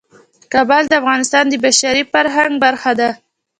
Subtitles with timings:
[0.53, 3.09] کابل د افغانستان د بشري فرهنګ برخه ده.